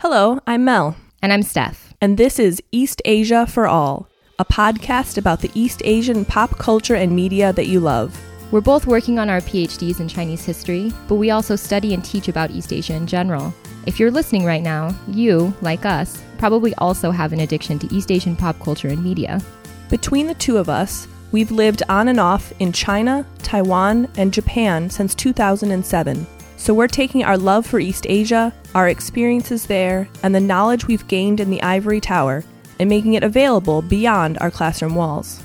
[0.00, 1.94] Hello, I'm Mel, And I'm Steph.
[2.02, 4.06] and this is East Asia for All,
[4.38, 8.14] a podcast about the East Asian pop culture and media that you love.
[8.52, 12.28] We're both working on our PhDs in Chinese history, but we also study and teach
[12.28, 13.54] about East Asia in general.
[13.86, 18.10] If you're listening right now, you, like us, probably also have an addiction to East
[18.12, 19.40] Asian pop culture and media.
[19.88, 24.90] Between the two of us, we've lived on and off in China, Taiwan, and Japan
[24.90, 26.26] since 2007.
[26.66, 31.06] So we're taking our love for East Asia, our experiences there, and the knowledge we've
[31.06, 32.42] gained in the Ivory Tower
[32.80, 35.40] and making it available beyond our classroom walls.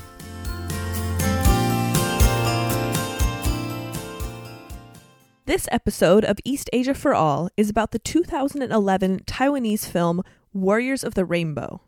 [5.46, 11.14] This episode of East Asia for All is about the 2011 Taiwanese film Warriors of
[11.14, 11.82] the Rainbow.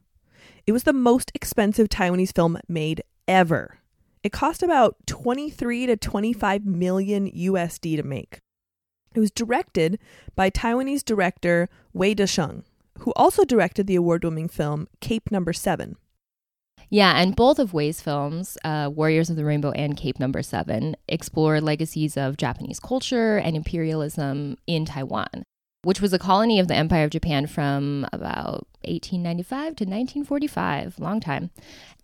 [0.67, 3.79] It was the most expensive Taiwanese film made ever.
[4.21, 8.37] It cost about 23 to 25 million USD to make.
[9.13, 9.99] It was directed
[10.35, 12.63] by Taiwanese director Wei Te-sheng,
[12.99, 15.95] who also directed the award-winning film Cape Number 7.
[16.89, 20.95] Yeah, and both of Wei's films, uh, Warriors of the Rainbow and Cape Number 7,
[21.07, 25.43] explore legacies of Japanese culture and imperialism in Taiwan,
[25.83, 31.19] which was a colony of the Empire of Japan from about 1895 to 1945, long
[31.19, 31.51] time.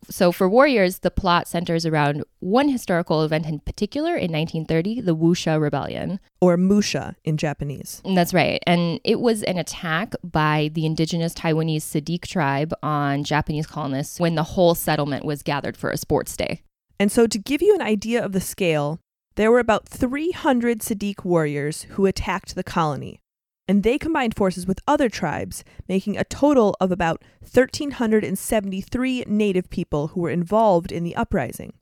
[0.10, 5.16] So for Warriors, the plot centers around one historical event in particular in 1930, the
[5.16, 6.20] Wushe Rebellion.
[6.40, 8.02] or Musha in Japanese.
[8.06, 8.64] And That's right.
[8.66, 14.36] And it was an attack by the indigenous Taiwanese Seediq tribe on Japanese colonists when
[14.36, 16.62] the whole settlement was gathered for a sports day.
[17.00, 19.00] And so, to give you an idea of the scale,
[19.36, 23.22] there were about 300 Seediq warriors who attacked the colony,
[23.70, 30.08] and they combined forces with other tribes, making a total of about 1,373 native people
[30.08, 31.74] who were involved in the uprising.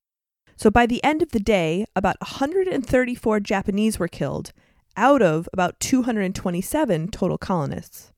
[0.58, 4.52] So, by the end of the day, about 134 Japanese were killed
[4.98, 8.12] out of about 227 total colonists.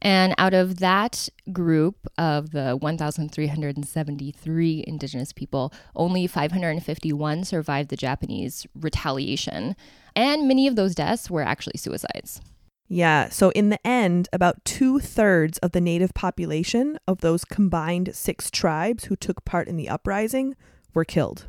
[0.00, 8.64] And out of that group of the 1,373 indigenous people, only 551 survived the Japanese
[8.76, 9.74] retaliation.
[10.14, 12.40] And many of those deaths were actually suicides.
[12.92, 18.14] Yeah, so in the end, about two thirds of the native population of those combined
[18.14, 20.56] six tribes who took part in the uprising
[20.92, 21.46] were killed.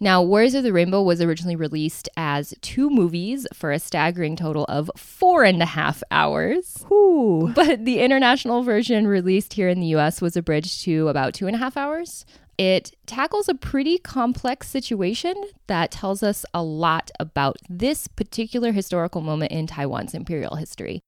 [0.00, 4.64] Now, Warriors of the Rainbow was originally released as two movies for a staggering total
[4.64, 6.86] of four and a half hours.
[6.88, 7.52] Whew.
[7.54, 11.54] But the international version released here in the US was abridged to about two and
[11.54, 12.24] a half hours.
[12.58, 15.34] It tackles a pretty complex situation
[15.66, 21.00] that tells us a lot about this particular historical moment in Taiwan's imperial history.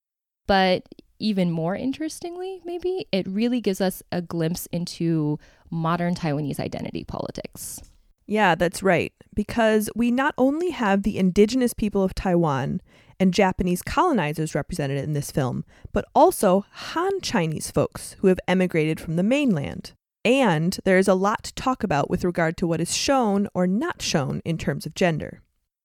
[0.47, 0.83] But
[1.19, 5.39] even more interestingly, maybe, it really gives us a glimpse into
[5.71, 7.81] modern Taiwanese identity politics.
[8.27, 9.13] Yeah, that's right.
[9.35, 12.83] Because we not only have the indigenous people of Taiwan
[13.19, 19.01] and Japanese colonizers represented in this film, but also Han Chinese folks who have emigrated
[19.01, 19.93] from the mainland.
[20.25, 23.67] And there is a lot to talk about with regard to what is shown or
[23.67, 25.43] not shown in terms of gender.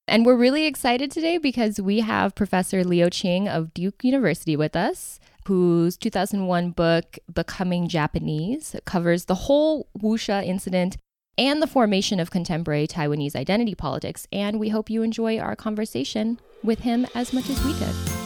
[0.08, 4.76] And we're really excited today because we have Professor Leo Ching of Duke University with
[4.76, 10.98] us, whose 2001 book, Becoming Japanese, covers the whole Wushe incident
[11.38, 14.28] and the formation of contemporary Taiwanese identity politics.
[14.32, 18.23] And we hope you enjoy our conversation with him as much as we did.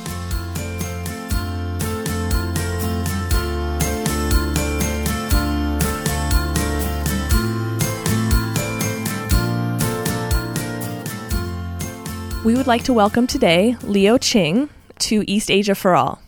[12.47, 14.69] We would like to welcome today Leo Ching
[14.99, 16.21] to East Asia for All.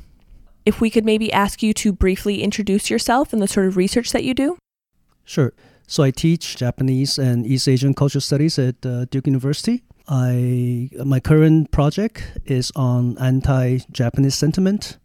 [0.65, 4.11] If we could maybe ask you to briefly introduce yourself and the sort of research
[4.11, 4.57] that you do.
[5.23, 5.53] Sure.
[5.87, 9.81] So I teach Japanese and East Asian culture studies at uh, Duke University.
[10.09, 14.97] I my current project is on anti-Japanese sentiment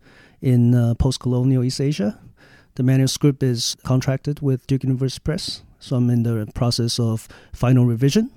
[0.42, 2.18] in uh, post-colonial East Asia.
[2.74, 7.86] The manuscript is contracted with Duke University Press, so I'm in the process of final
[7.86, 8.32] revision.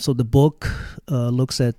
[0.00, 0.70] So the book
[1.10, 1.74] uh, looks at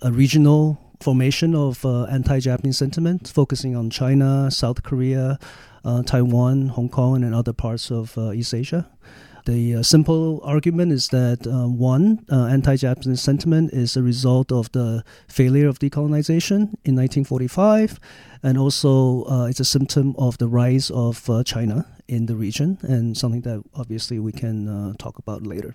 [0.00, 5.38] a regional formation of uh, anti-Japanese sentiment, focusing on China, South Korea,
[5.84, 8.88] uh, Taiwan, Hong Kong, and other parts of uh, East Asia.
[9.44, 15.04] The uh, simple argument is that uh, one, anti-Japanese sentiment is a result of the
[15.28, 18.00] failure of decolonization in 1945,
[18.42, 23.42] and also it's a symptom of the rise of China in the region, and something
[23.42, 25.74] that obviously we can talk about later.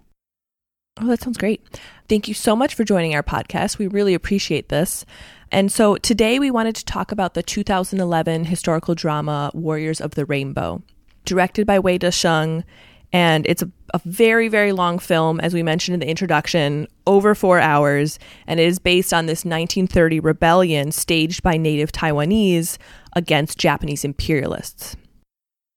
[1.01, 1.61] Oh, that sounds great.
[2.07, 3.77] Thank you so much for joining our podcast.
[3.77, 5.05] We really appreciate this.
[5.51, 10.25] And so today we wanted to talk about the 2011 historical drama Warriors of the
[10.25, 10.81] Rainbow,
[11.25, 12.63] directed by Wei Te-sheng.
[13.11, 17.35] And it's a, a very, very long film, as we mentioned in the introduction, over
[17.35, 18.17] four hours.
[18.47, 22.77] And it is based on this 1930 rebellion staged by native Taiwanese
[23.15, 24.95] against Japanese imperialists.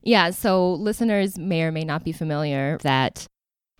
[0.02, 3.26] Yeah, so listeners may or may not be familiar that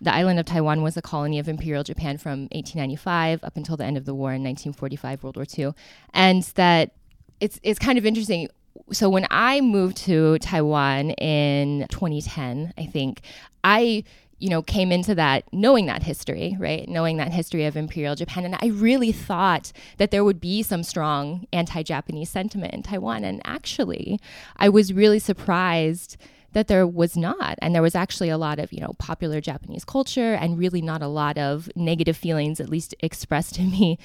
[0.01, 3.85] the island of Taiwan was a colony of Imperial Japan from 1895 up until the
[3.85, 5.73] end of the war in 1945, World War II.
[6.13, 6.91] And that
[7.39, 8.49] it's, it's kind of interesting.
[8.91, 13.21] So when I moved to Taiwan in 2010, I think,
[13.63, 14.03] I
[14.39, 16.87] you know, came into that knowing that history, right?
[16.87, 18.45] Knowing that history of Imperial Japan.
[18.45, 23.25] And I really thought that there would be some strong anti Japanese sentiment in Taiwan.
[23.25, 24.19] And actually,
[24.55, 26.15] I was really surprised
[26.53, 27.57] that there was not.
[27.61, 31.01] And there was actually a lot of, you know, popular Japanese culture and really not
[31.01, 33.97] a lot of negative feelings, at least expressed to me.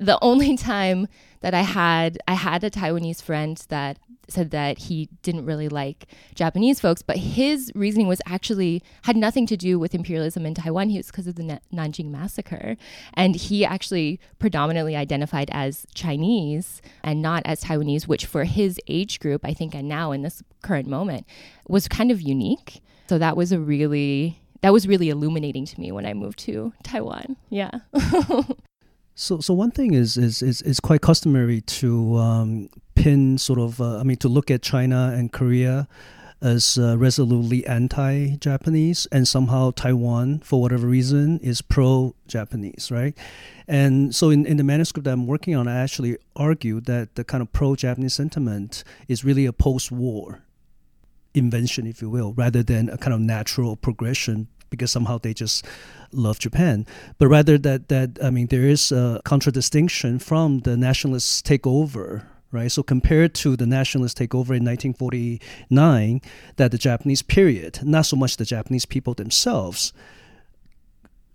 [0.00, 1.06] The only time
[1.42, 3.98] that I had, I had a Taiwanese friend that
[4.28, 9.46] said that he didn't really like Japanese folks, but his reasoning was actually had nothing
[9.46, 10.90] to do with imperialism in Taiwan.
[10.90, 12.76] He was because of the Nanjing massacre,
[13.14, 19.20] and he actually predominantly identified as Chinese and not as Taiwanese, which for his age
[19.20, 21.26] group, I think, and now in this current moment,
[21.68, 22.82] was kind of unique.
[23.08, 26.72] So that was a really that was really illuminating to me when I moved to
[26.82, 27.36] Taiwan.
[27.48, 27.70] Yeah.
[29.20, 33.78] So, so one thing is is is, is quite customary to um, pin sort of.
[33.78, 35.88] Uh, I mean, to look at China and Korea
[36.40, 43.14] as uh, resolutely anti-Japanese, and somehow Taiwan, for whatever reason, is pro-Japanese, right?
[43.68, 47.22] And so, in, in the manuscript that I'm working on, I actually argue that the
[47.22, 50.40] kind of pro-Japanese sentiment is really a post-war
[51.34, 55.64] invention, if you will, rather than a kind of natural progression because somehow they just
[56.12, 56.86] love Japan.
[57.18, 62.70] But rather that that I mean there is a contradistinction from the nationalist takeover right?
[62.70, 66.20] So compared to the nationalist takeover in 1949,
[66.56, 69.92] that the Japanese period, not so much the Japanese people themselves,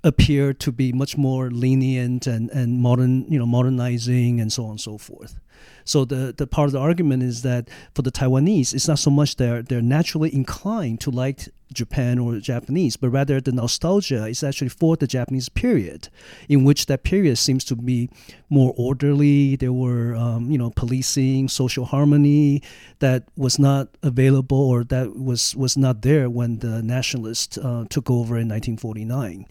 [0.04, 4.72] appear to be much more lenient and, and modern, you know, modernizing and so on
[4.72, 5.40] and so forth.
[5.84, 9.12] So the, the part of the argument is that for the Taiwanese, it's not so
[9.12, 14.44] much they're they're naturally inclined to like Japan or Japanese, but rather the nostalgia is
[14.44, 16.10] actually for the Japanese period,
[16.50, 18.10] in which that period seems to be
[18.50, 19.56] more orderly.
[19.56, 22.64] There were um, you know policing, social harmony
[23.00, 28.10] that was not available or that was was not there when the nationalists uh, took
[28.10, 29.46] over in 1949.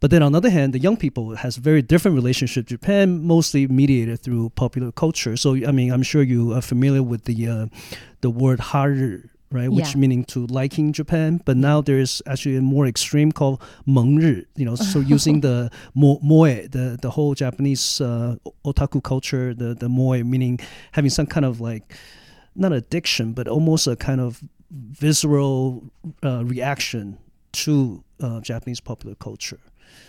[0.00, 2.74] But then on the other hand, the young people has a very different relationship to
[2.74, 5.36] Japan, mostly mediated through popular culture.
[5.36, 7.66] So I mean, I'm sure you are familiar with the uh,
[8.22, 9.70] the word hari, right?
[9.70, 10.00] Which yeah.
[10.00, 11.40] meaning to liking Japan.
[11.44, 15.70] But now there is actually a more extreme called mengri, you know, so using the
[15.94, 20.60] mo- moe, the, the whole Japanese uh, otaku culture, the, the moe, meaning
[20.92, 21.94] having some kind of like,
[22.54, 25.82] not addiction, but almost a kind of visceral
[26.24, 27.18] uh, reaction
[27.52, 29.58] to uh, Japanese popular culture.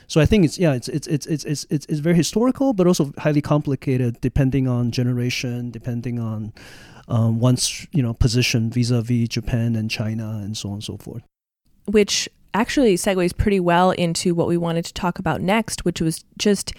[0.07, 3.13] So I think it's yeah, it's it's it's it's it's it's, very historical, but also
[3.17, 6.53] highly complicated, depending on generation, depending on
[7.07, 11.23] um, one's you know position vis-a-vis Japan and China and so on and so forth.
[11.85, 16.25] Which actually segues pretty well into what we wanted to talk about next, which was
[16.37, 16.73] just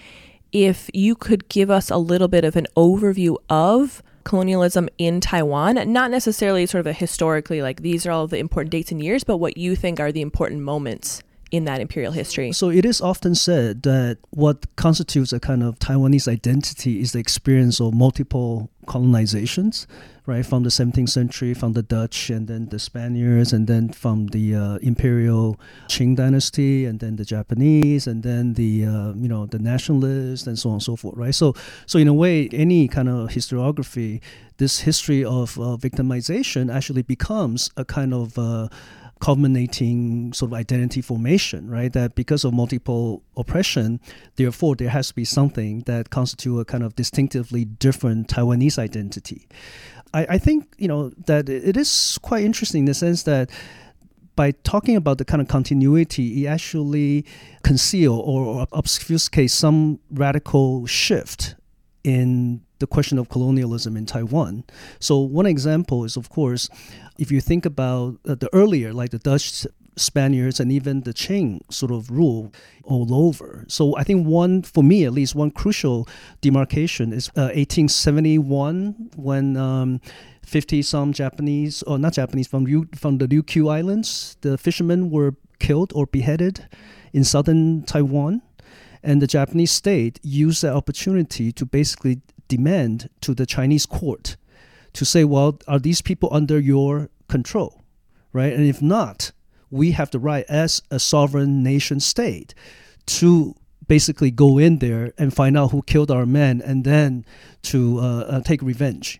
[0.51, 5.91] if you could give us a little bit of an overview of colonialism in Taiwan,
[5.91, 9.23] not necessarily sort of a historically like these are all the important dates and years,
[9.23, 11.23] but what you think are the important moments
[11.53, 12.51] in that imperial history.
[12.51, 17.19] So it is often said that what constitutes a kind of Taiwanese identity is the
[17.19, 19.85] experience of multiple colonizations,
[20.25, 20.43] right?
[20.43, 24.55] From the 17th century, from the Dutch, and then the Spaniards, and then from the
[24.55, 29.59] uh, imperial Qing dynasty, and then the Japanese, and then the uh, you know the
[29.59, 31.35] nationalists, and so on and so forth, right?
[31.35, 31.53] So
[31.85, 34.21] so in a way, any kind of historiography,
[34.57, 38.69] this history of uh, victimization actually becomes a kind of uh,
[39.23, 41.93] culminating sort of identity formation, right?
[41.93, 44.01] That because of multiple oppression,
[44.35, 49.47] therefore there has to be something that constitutes a kind of distinctively different Taiwanese identity.
[50.13, 53.49] I, I think you know that it is quite interesting in the sense that
[54.35, 57.25] by talking about the kind of continuity, it actually
[57.63, 61.55] conceal or obfuscate some radical shift
[62.03, 64.63] in the question of colonialism in Taiwan.
[64.99, 66.69] So one example is, of course,
[67.17, 69.65] if you think about uh, the earlier, like the Dutch
[69.95, 72.51] Spaniards and even the Qing sort of rule
[72.83, 73.65] all over.
[73.67, 76.07] So I think one, for me at least, one crucial
[76.41, 80.01] demarcation is uh, 1871 when um,
[80.45, 82.65] 50 some Japanese, or not Japanese, from,
[82.95, 86.67] from the Ryukyu Islands, the fishermen were killed or beheaded
[87.13, 88.41] in southern Taiwan.
[89.03, 94.35] And the Japanese state used that opportunity to basically demand to the Chinese court
[94.93, 97.83] to say, well, are these people under your control?
[98.31, 98.53] Right?
[98.53, 99.31] And if not,
[99.69, 102.53] we have the right as a sovereign nation state
[103.07, 103.55] to
[103.87, 107.25] basically go in there and find out who killed our men and then
[107.63, 109.19] to uh, uh, take revenge.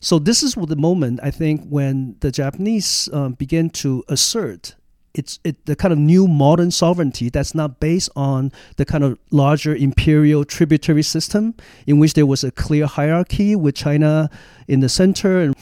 [0.00, 4.74] So this is the moment I think when the Japanese um, began to assert
[5.14, 9.18] it's it, the kind of new modern sovereignty that's not based on the kind of
[9.30, 11.54] larger imperial tributary system
[11.86, 14.30] in which there was a clear hierarchy with China
[14.68, 15.54] in the center and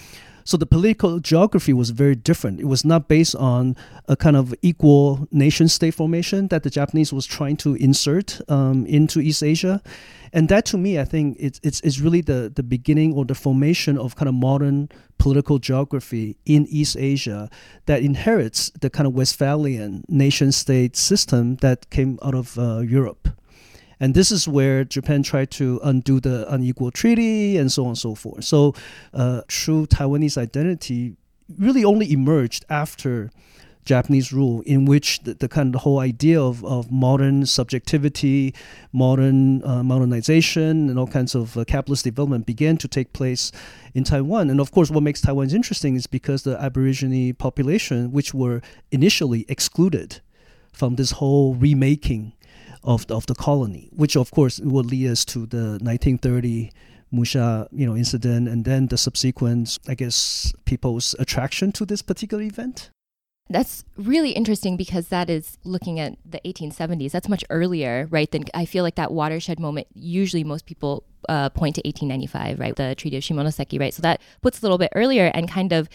[0.50, 2.58] so the political geography was very different.
[2.58, 3.76] It was not based on
[4.08, 8.84] a kind of equal nation state formation that the Japanese was trying to insert um,
[8.86, 9.80] into East Asia.
[10.32, 13.36] And that to me, I think it's, it's, it's really the, the beginning or the
[13.36, 14.88] formation of kind of modern
[15.18, 17.48] political geography in East Asia
[17.86, 23.28] that inherits the kind of Westphalian nation state system that came out of uh, Europe.
[24.00, 27.98] And this is where Japan tried to undo the unequal treaty and so on and
[27.98, 28.44] so forth.
[28.44, 28.74] So,
[29.12, 31.16] uh, true Taiwanese identity
[31.58, 33.30] really only emerged after
[33.84, 38.54] Japanese rule, in which the, the kind of the whole idea of, of modern subjectivity,
[38.92, 43.50] modern uh, modernization, and all kinds of uh, capitalist development began to take place
[43.94, 44.50] in Taiwan.
[44.50, 49.44] And of course, what makes Taiwan interesting is because the Aborigine population, which were initially
[49.48, 50.20] excluded
[50.72, 52.32] from this whole remaking
[52.82, 56.70] of the, of the colony, which of course will lead us to the 1930
[57.12, 62.42] Musha, you know, incident, and then the subsequent, I guess, people's attraction to this particular
[62.42, 62.90] event.
[63.48, 67.10] That's really interesting because that is looking at the 1870s.
[67.10, 68.30] That's much earlier, right?
[68.30, 69.88] Than I feel like that watershed moment.
[69.92, 72.76] Usually, most people uh, point to 1895, right?
[72.76, 73.92] The Treaty of Shimonoseki, right?
[73.92, 75.88] So that puts a little bit earlier and kind of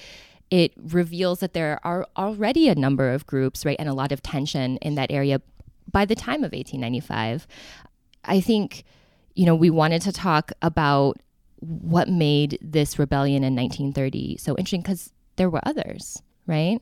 [0.51, 4.21] it reveals that there are already a number of groups, right, and a lot of
[4.21, 5.41] tension in that area
[5.91, 7.47] by the time of 1895.
[8.23, 8.83] I think,
[9.35, 11.17] you know, we wanted to talk about
[11.59, 16.79] what made this rebellion in 1930 so interesting because there were others, right?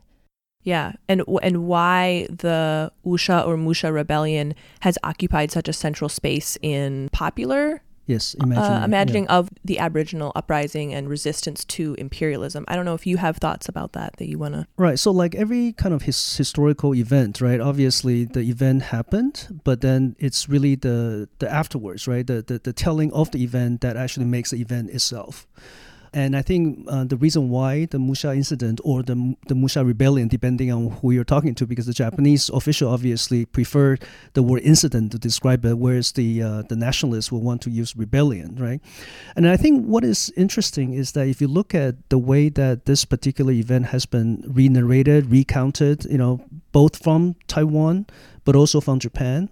[0.63, 6.57] Yeah, and and why the Wushe or Musha rebellion has occupied such a central space
[6.61, 9.37] in popular Yes, imagining, uh, imagining yeah.
[9.37, 12.65] of the Aboriginal uprising and resistance to imperialism.
[12.67, 14.67] I don't know if you have thoughts about that that you want to.
[14.75, 14.99] Right.
[14.99, 17.61] So, like every kind of his historical event, right?
[17.61, 22.27] Obviously, the event happened, but then it's really the the afterwards, right?
[22.27, 25.47] The the, the telling of the event that actually makes the event itself.
[26.13, 30.27] And I think uh, the reason why the Musha incident or the, the Musha rebellion,
[30.27, 33.97] depending on who you're talking to, because the Japanese official obviously prefer
[34.33, 37.95] the word incident to describe it, whereas the uh, the nationalists will want to use
[37.95, 38.79] rebellion, right?
[39.35, 42.85] And I think what is interesting is that if you look at the way that
[42.85, 48.05] this particular event has been re-narrated, recounted, you know, both from Taiwan
[48.45, 49.49] but also from Japan,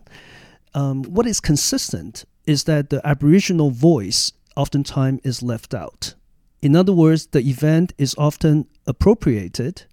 [0.75, 6.13] um, what is consistent is that the Aboriginal voice oftentimes is left out.
[6.61, 9.83] In other words, the event is often appropriated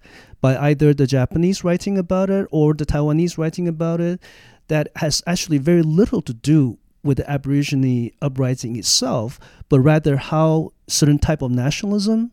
[0.41, 4.21] by either the Japanese writing about it or the Taiwanese writing about it
[4.69, 10.73] that has actually very little to do with the Aborigine uprising itself, but rather how
[10.87, 12.33] certain type of nationalism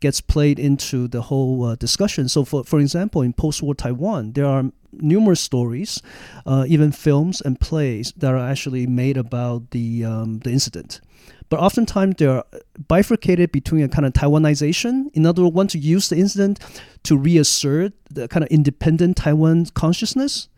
[0.00, 2.28] gets played into the whole uh, discussion.
[2.28, 6.02] So, for, for example, in post war Taiwan, there are numerous stories,
[6.44, 11.00] uh, even films and plays that are actually made about the, um, the incident
[11.48, 12.42] but oftentimes they're
[12.88, 15.10] bifurcated between a kind of Taiwanization.
[15.14, 16.60] In other words, want to use the incident
[17.04, 20.48] to reassert the kind of independent Taiwan consciousness,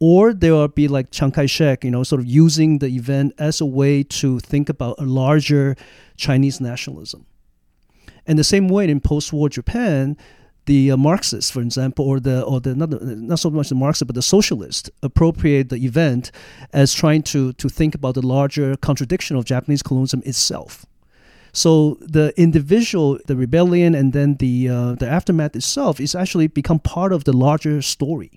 [0.00, 3.60] or there will be like Chiang Kai-shek, you know, sort of using the event as
[3.60, 5.76] a way to think about a larger
[6.16, 7.26] Chinese nationalism.
[8.26, 10.16] And the same way in post-war Japan,
[10.68, 12.90] the uh, Marxists, for example, or the or the not,
[13.32, 16.30] not so much the Marxists but the socialists appropriate the event
[16.72, 20.86] as trying to to think about the larger contradiction of Japanese colonialism itself.
[21.52, 26.78] So the individual, the rebellion, and then the uh, the aftermath itself is actually become
[26.78, 28.30] part of the larger story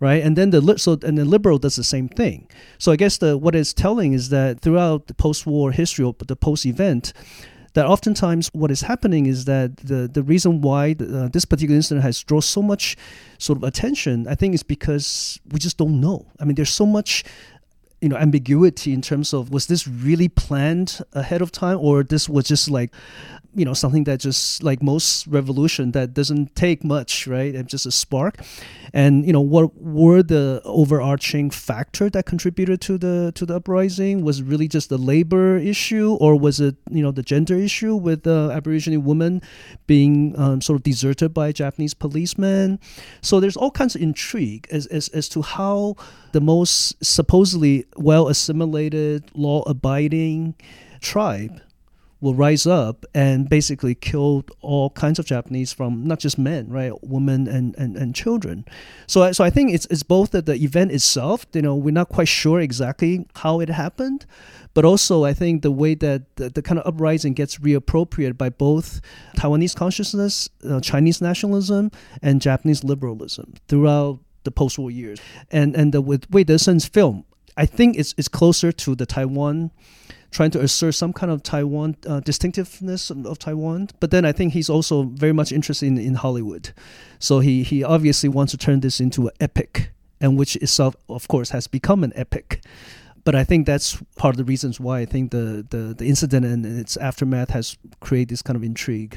[0.00, 0.22] right?
[0.22, 2.48] And then the so and the liberal does the same thing.
[2.78, 6.36] So I guess the what it's telling is that throughout the post-war history or the
[6.36, 7.12] post-event,
[7.74, 11.76] that oftentimes what is happening is that the, the reason why the, uh, this particular
[11.76, 12.96] incident has drawn so much
[13.38, 16.26] sort of attention, I think, is because we just don't know.
[16.40, 17.24] I mean, there's so much
[18.04, 22.28] you know ambiguity in terms of was this really planned ahead of time or this
[22.28, 22.92] was just like
[23.54, 27.54] you know something that just like most revolution that doesn't take much right?
[27.54, 28.40] It's just a spark.
[28.92, 34.24] And you know what were the overarching factor that contributed to the to the uprising?
[34.24, 38.24] Was really just the labor issue or was it you know the gender issue with
[38.24, 39.40] the aboriginal woman
[39.86, 42.78] being um, sort of deserted by japanese policemen?
[43.22, 45.96] So there's all kinds of intrigue as, as, as to how
[46.32, 50.54] the most supposedly well assimilated law abiding
[51.00, 51.60] tribe
[52.24, 56.92] will rise up and basically kill all kinds of Japanese from not just men, right,
[57.04, 58.64] women and, and, and children.
[59.06, 62.08] So, so I think it's, it's both that the event itself, you know, we're not
[62.08, 64.24] quite sure exactly how it happened,
[64.72, 68.48] but also I think the way that the, the kind of uprising gets reappropriated by
[68.48, 69.02] both
[69.36, 71.90] Taiwanese consciousness, uh, Chinese nationalism,
[72.22, 75.20] and Japanese liberalism throughout the post-war years.
[75.50, 77.24] And and the, with Wei Te-sheng's film,
[77.56, 79.70] I think it's it's closer to the Taiwan
[80.34, 83.88] trying to assert some kind of Taiwan uh, distinctiveness of, Taiwan.
[84.00, 86.72] But then I think he's also very much interested in, in Hollywood.
[87.20, 91.28] So he, he obviously wants to turn this into an epic, and which itself, of
[91.28, 92.64] course, has become an epic.
[93.24, 96.44] But I think that's part of the reasons why I think the, the, the incident
[96.44, 99.16] and its aftermath has created this kind of intrigue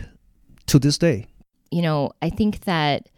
[0.68, 1.26] to this day.
[1.72, 3.10] you know, I think that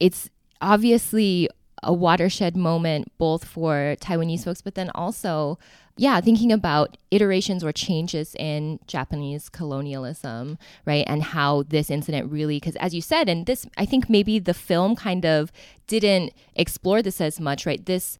[0.00, 1.48] it's obviously
[1.82, 5.58] a watershed moment both for Taiwanese folks, but then also,
[5.96, 11.04] yeah, thinking about iterations or changes in Japanese colonialism, right?
[11.06, 14.54] And how this incident really, because as you said, and this, I think maybe the
[14.54, 15.52] film kind of
[15.86, 17.84] didn't explore this as much, right?
[17.84, 18.18] This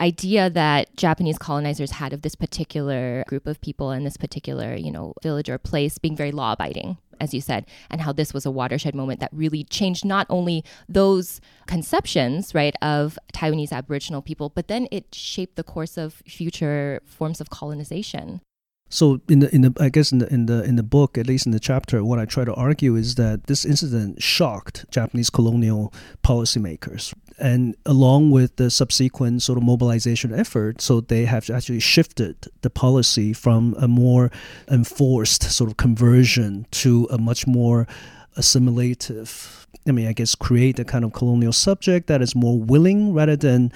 [0.00, 4.90] idea that Japanese colonizers had of this particular group of people in this particular, you
[4.90, 8.44] know, village or place being very law abiding, as you said, and how this was
[8.44, 14.50] a watershed moment that really changed not only those conceptions, right, of Taiwanese Aboriginal people,
[14.50, 18.40] but then it shaped the course of future forms of colonization.
[18.88, 21.26] So in the in the I guess in the in the in the book, at
[21.26, 25.28] least in the chapter, what I try to argue is that this incident shocked Japanese
[25.28, 31.80] colonial policymakers, and along with the subsequent sort of mobilization effort, so they have actually
[31.80, 34.30] shifted the policy from a more
[34.70, 37.88] enforced sort of conversion to a much more
[38.36, 39.66] assimilative.
[39.88, 43.36] I mean, I guess create a kind of colonial subject that is more willing rather
[43.36, 43.72] than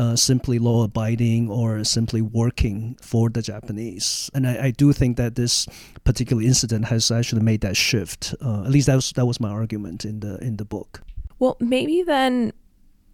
[0.00, 4.30] uh, simply law abiding or simply working for the Japanese.
[4.32, 5.66] And I, I, do think that this
[6.04, 8.34] particular incident has actually made that shift.
[8.40, 11.02] Uh, at least that was that was my argument in the in the book.
[11.38, 12.54] Well, maybe then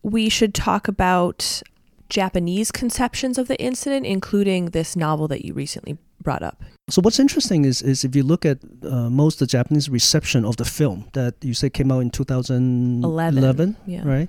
[0.02, 1.61] we should talk about
[2.09, 6.62] Japanese conceptions of the incident, including this novel that you recently brought up.
[6.88, 10.45] So what's interesting is is if you look at uh, most of the Japanese reception
[10.45, 14.02] of the film that you say came out in 2011, 11, yeah.
[14.05, 14.28] right?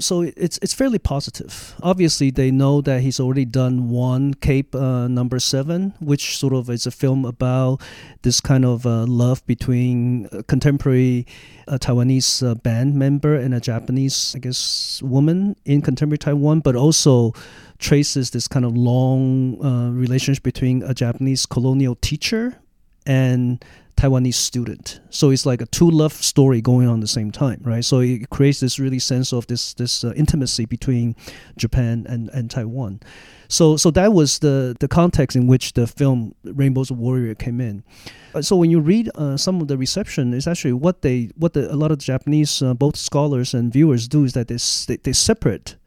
[0.00, 1.74] So it's it's fairly positive.
[1.82, 6.68] Obviously, they know that he's already done one Cape uh, Number Seven, which sort of
[6.68, 7.80] is a film about
[8.22, 11.26] this kind of uh, love between a contemporary
[11.78, 17.32] Taiwanese uh, band member and a Japanese, I guess, woman in contemporary Taiwan, but also
[17.78, 22.56] traces this kind of long uh, relationship between a Japanese colonial teacher
[23.06, 23.64] and
[23.99, 24.99] Taiwanese student.
[25.09, 27.83] So it's like a two love story going on at the same time, right?
[27.83, 31.15] So it creates this really sense of this this uh, intimacy between
[31.57, 32.99] Japan and, and Taiwan.
[33.47, 37.83] So so that was the the context in which the film Rainbow's Warrior came in.
[38.33, 41.53] Uh, so when you read uh, some of the reception, it's actually what they what
[41.53, 44.57] the, a lot of the Japanese uh, both scholars and viewers do is that they
[44.87, 45.77] they, they separate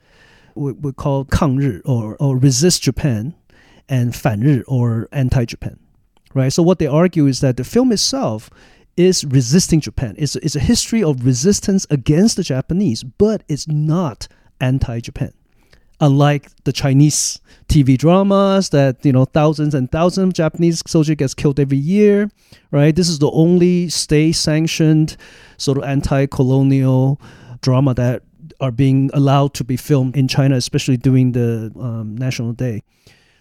[0.54, 3.34] what we call 抗日 or or resist Japan
[3.88, 5.78] and 反日 or anti Japan
[6.33, 6.51] right?
[6.51, 8.49] So what they argue is that the film itself
[8.95, 10.15] is resisting Japan.
[10.17, 14.27] It's, it's a history of resistance against the Japanese, but it's not
[14.61, 15.33] anti-Japan.
[15.99, 21.33] Unlike the Chinese TV dramas that you know thousands and thousands of Japanese soldiers gets
[21.33, 22.29] killed every year,
[22.71, 22.93] right?
[22.93, 25.15] This is the only state-sanctioned
[25.57, 27.21] sort of anti-colonial
[27.61, 28.23] drama that
[28.59, 32.83] are being allowed to be filmed in China, especially during the um, National Day.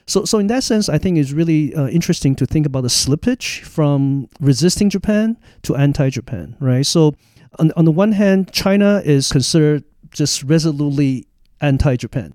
[0.07, 2.89] So, so in that sense, I think it's really uh, interesting to think about the
[2.89, 6.85] slippage from resisting Japan to anti-Japan, right?
[6.85, 7.15] So,
[7.59, 11.27] on, on the one hand, China is considered just resolutely
[11.61, 12.35] anti-Japan.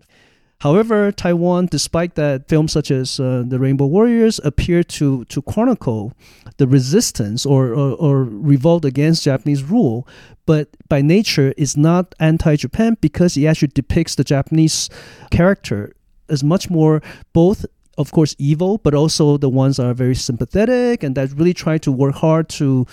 [0.62, 6.14] However, Taiwan, despite that, films such as uh, The Rainbow Warriors appear to, to chronicle
[6.58, 10.08] the resistance or, or, or revolt against Japanese rule,
[10.48, 14.90] but by nature is not anti-Japan because it actually depicts the Japanese
[15.30, 15.94] character
[16.30, 17.02] as much more
[17.34, 17.66] both
[17.98, 21.78] of course evil but also the ones that are very sympathetic and that really try
[21.78, 22.86] to work hard to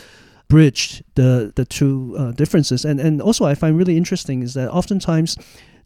[0.48, 2.84] bridge the the two uh, differences.
[2.84, 5.36] And and also i find really interesting is that oftentimes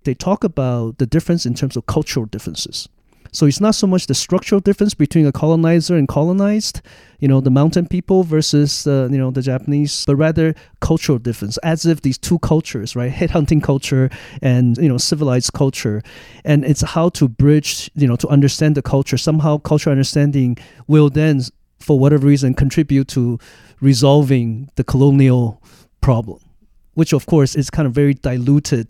[0.04, 2.88] they talk about the difference in terms of cultural differences
[3.32, 6.80] so it's not so much the structural difference between a colonizer and colonized,
[7.18, 11.56] you know, the mountain people versus uh, you know the Japanese, but rather cultural difference,
[11.58, 14.10] as if these two cultures, right, headhunting culture
[14.42, 16.02] and you know civilized culture,
[16.44, 19.16] and it's how to bridge, you know, to understand the culture.
[19.16, 21.42] Somehow, cultural understanding will then,
[21.78, 23.38] for whatever reason, contribute to
[23.80, 25.62] resolving the colonial
[26.00, 26.40] problem
[26.98, 28.88] which of course is kind of very diluted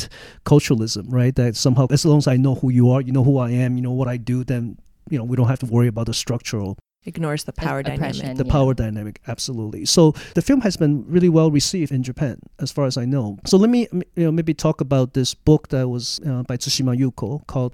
[0.51, 1.35] culturalism, right?
[1.40, 3.77] That somehow, as long as I know who you are, you know who I am,
[3.77, 4.79] you know what I do, then
[5.11, 8.27] you know we don't have to worry about the structural Ignores the power oppression.
[8.27, 8.38] dynamic.
[8.38, 8.53] the yeah.
[8.53, 12.85] power dynamic absolutely so the film has been really well received in japan as far
[12.90, 16.21] as i know so let me you know maybe talk about this book that was
[16.27, 17.73] uh, by tsushima yuko called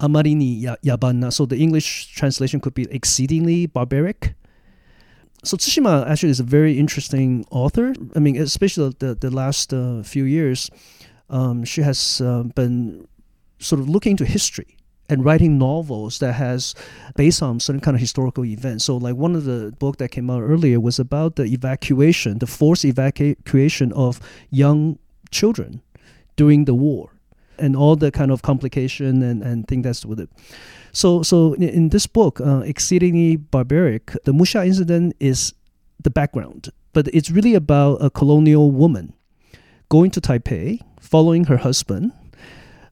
[0.00, 4.34] amarini Ya- yabanna so the english translation could be exceedingly barbaric
[5.44, 10.02] so tsushima actually is a very interesting author i mean especially the, the last uh,
[10.02, 10.70] few years
[11.28, 13.06] um, she has uh, been
[13.58, 14.76] sort of looking into history
[15.08, 16.74] and writing novels that has
[17.16, 18.84] based on certain kind of historical events.
[18.84, 22.46] So, like one of the book that came out earlier was about the evacuation, the
[22.46, 24.20] forced evacuation of
[24.50, 24.98] young
[25.30, 25.82] children
[26.36, 27.10] during the war,
[27.58, 30.30] and all the kind of complication and and thing that's with it.
[30.92, 35.52] So, so in, this book, uh, exceedingly barbaric, the Musha incident is
[36.02, 39.12] the background, but it's really about a colonial woman
[39.90, 42.12] going to Taipei, following her husband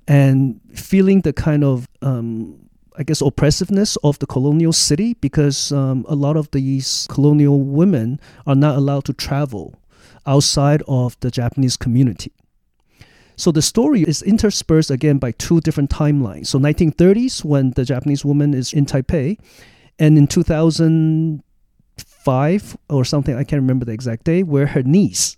[0.06, 6.04] and feeling the kind of um, I guess oppressiveness of the colonial city because um,
[6.06, 9.74] a lot of these colonial women are not allowed to travel
[10.26, 12.32] outside of the Japanese community.
[13.36, 16.46] So the story is interspersed again by two different timelines.
[16.46, 19.38] So 1930s when the Japanese woman is in Taipei,
[19.98, 25.36] and in 2005 or something I can't remember the exact day where her niece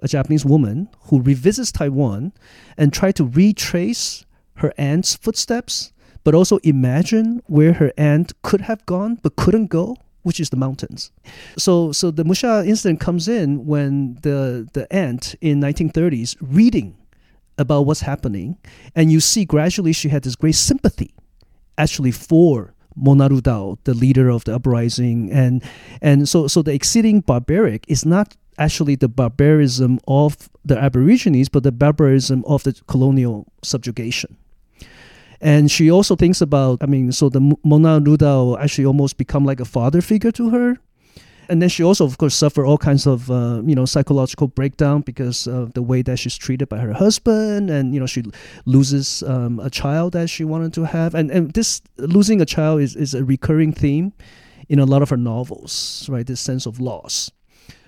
[0.00, 2.32] a Japanese woman who revisits Taiwan
[2.76, 4.26] and try to retrace
[4.56, 9.96] her aunt's footsteps, but also imagine where her aunt could have gone but couldn't go,
[10.22, 11.12] which is the mountains.
[11.56, 16.96] So, so the Musha incident comes in when the the aunt in 1930s reading
[17.58, 18.56] about what's happening,
[18.94, 21.14] and you see gradually she had this great sympathy,
[21.78, 25.62] actually for Mona Rudao, the leader of the uprising, and
[26.00, 31.62] and so so the exceeding barbaric is not actually the barbarism of the Aborigines, but
[31.62, 34.36] the barbarism of the colonial subjugation.
[35.40, 39.60] And she also thinks about, I mean, so the Mona Rudao actually almost become like
[39.60, 40.78] a father figure to her.
[41.48, 45.02] And then she also, of course, suffer all kinds of, uh, you know, psychological breakdown
[45.02, 48.24] because of the way that she's treated by her husband, and you know, she
[48.64, 52.80] loses um, a child that she wanted to have, and and this losing a child
[52.80, 54.12] is is a recurring theme
[54.68, 56.26] in a lot of her novels, right?
[56.26, 57.30] This sense of loss.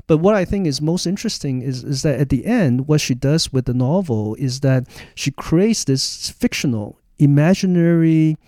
[0.07, 3.15] But what I think is most interesting is, is that at the end, what she
[3.15, 8.39] does with the novel is that she creates this fictional, imaginary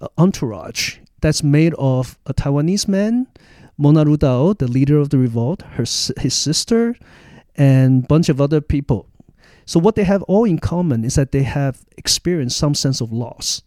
[0.00, 3.28] uh, entourage that's made of a Taiwanese man,
[3.78, 5.84] Mona Rudao, the leader of the revolt, her
[6.18, 6.96] his sister,
[7.54, 9.08] and bunch of other people.
[9.64, 13.12] So what they have all in common is that they have experienced some sense of
[13.12, 13.62] loss.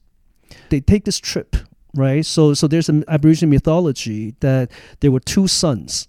[0.70, 1.56] They take this trip,
[1.94, 2.26] right?
[2.26, 6.08] So so there's an Aboriginal mythology that there were two suns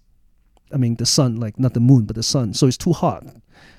[0.73, 2.55] I mean, the sun, like not the moon, but the sun.
[2.55, 3.25] So it's too hot.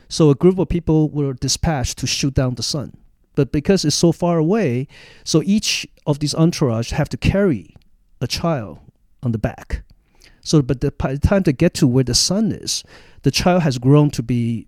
[0.10, 2.97] So a group of people were dispatched to shoot down the sun.
[3.36, 4.88] But because it's so far away,
[5.23, 7.75] so each of these entourage have to carry
[8.19, 8.79] a child
[9.23, 9.84] on the back.
[10.41, 12.84] So, but the, by the time they get to where the sun is,
[13.23, 14.67] the child has grown to be,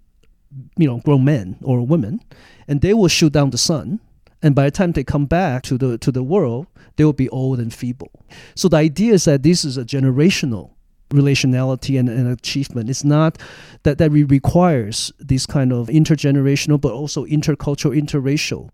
[0.78, 2.22] you know, grown men or women,
[2.68, 4.00] and they will shoot down the sun.
[4.42, 7.30] And by the time they come back to the to the world, they will be
[7.30, 8.12] old and feeble.
[8.56, 10.72] So the idea is that this is a generational
[11.10, 12.90] relationality and, and achievement.
[12.90, 13.38] It's not
[13.84, 18.70] that that requires this kind of intergenerational, but also intercultural, interracial,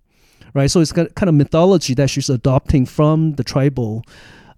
[0.53, 0.71] right?
[0.71, 4.03] So it's kind of mythology that she's adopting from the tribal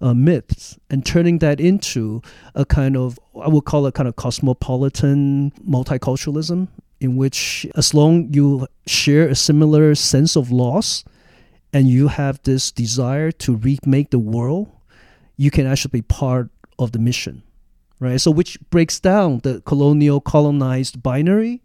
[0.02, 2.22] uh, myths and turning that into
[2.56, 6.68] a kind of I would call it kind of cosmopolitan multiculturalism,
[7.00, 11.04] in which as long you share a similar sense of loss
[11.74, 14.70] and you have this desire to remake the world,
[15.38, 17.44] you can actually be part of the mission
[18.02, 18.20] right?
[18.20, 21.62] So which breaks down the colonial colonized binary.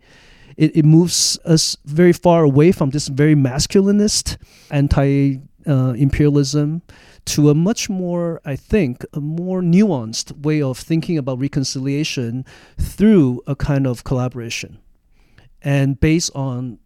[0.56, 4.36] It, it moves us very far away from this very masculinist
[4.70, 6.82] anti uh, imperialism
[7.26, 12.44] to a much more, I think, a more nuanced way of thinking about reconciliation
[12.78, 14.78] through a kind of collaboration.
[15.60, 16.78] And based on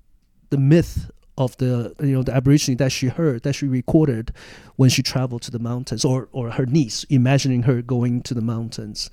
[0.49, 4.33] the myth of the you know the aborigine that she heard that she recorded
[4.77, 8.43] when she traveled to the mountains or or her niece imagining her going to the
[8.43, 9.11] mountains.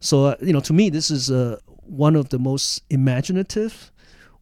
[0.00, 3.92] So uh, you know to me this is uh, one of the most imaginative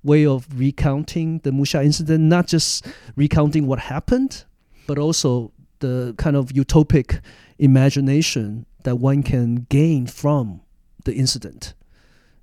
[0.04, 4.44] way of recounting the musha incident not just recounting what happened
[4.86, 5.50] but also
[5.84, 7.20] the kind of utopic
[7.58, 10.60] imagination that one can gain from
[11.04, 11.74] the incident.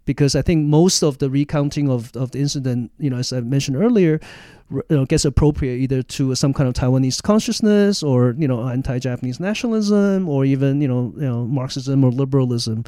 [0.06, 3.40] Because I think most of the recounting of, of the incident, you know, as I
[3.42, 4.20] mentioned earlier,
[4.72, 9.40] you know, gets appropriate either to some kind of Taiwanese consciousness or you know anti-Japanese
[9.40, 12.84] nationalism or even you know you know Marxism or liberalism,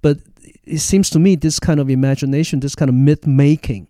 [0.00, 0.18] but
[0.64, 3.86] it seems to me this kind of imagination, this kind of myth making,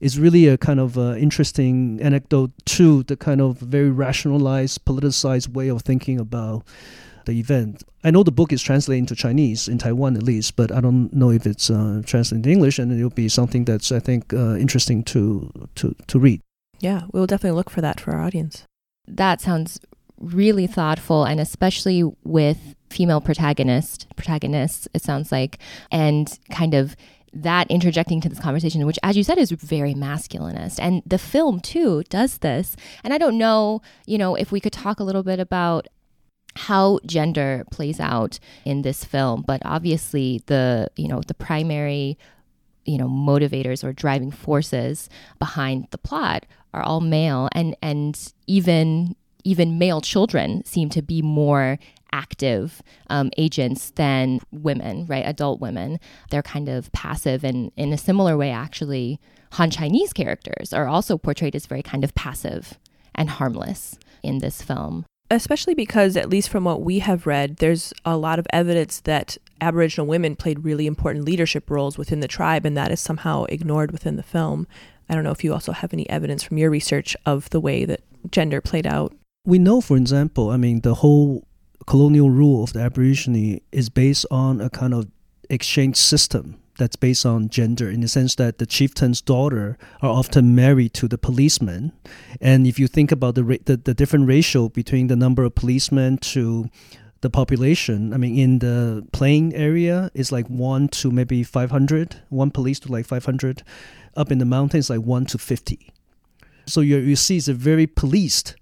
[0.00, 5.48] is really a kind of uh, interesting anecdote to the kind of very rationalized, politicized
[5.48, 6.64] way of thinking about
[7.26, 7.82] the event.
[8.02, 11.12] I know the book is translated into Chinese in Taiwan at least, but I don't
[11.12, 14.56] know if it's uh, translated into English, and it'll be something that's I think uh,
[14.56, 16.40] interesting to to to read.
[16.80, 18.64] Yeah, we'll definitely look for that for our audience.
[19.06, 19.80] That sounds
[20.18, 25.58] really thoughtful, and especially with female protagonist protagonists, it sounds like,
[25.90, 26.96] and kind of
[27.32, 30.78] that interjecting to this conversation, which, as you said, is very masculinist.
[30.80, 32.76] And the film, too, does this.
[33.04, 35.86] And I don't know, you know, if we could talk a little bit about
[36.56, 42.18] how gender plays out in this film but obviously the you know the primary
[42.84, 49.14] you know motivators or driving forces behind the plot are all male and and even
[49.44, 51.78] even male children seem to be more
[52.12, 55.98] active um, agents than women right adult women
[56.30, 59.20] they're kind of passive and in a similar way actually
[59.52, 62.78] han chinese characters are also portrayed as very kind of passive
[63.14, 67.92] and harmless in this film especially because, at least from what we have read, there's
[68.04, 72.66] a lot of evidence that Aboriginal women played really important leadership roles within the tribe,
[72.66, 74.66] and that is somehow ignored within the film.
[75.08, 77.84] I don't know if you also have any evidence from your research of the way
[77.84, 79.14] that gender played out.
[79.44, 81.46] We know, for example, I mean, the whole
[81.90, 85.08] colonial rule of the Aborigine is based on a kind of
[85.48, 90.54] exchange system that's based on gender in the sense that the chieftain's daughter are often
[90.54, 91.90] married to the policeman.
[92.40, 96.18] And if you think about the, the, the different ratio between the number of policemen
[96.18, 96.70] to
[97.22, 102.52] the population, I mean, in the plain area, it's like one to maybe 500, one
[102.52, 103.64] police to like 500.
[104.16, 105.92] Up in the mountains, like one to 50.
[106.66, 108.54] So you you see, it's a very policed